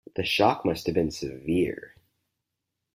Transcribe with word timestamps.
The 0.15 0.23
shock 0.25 0.65
must 0.65 0.87
have 0.87 0.95
been 0.95 1.11
severe. 1.11 1.95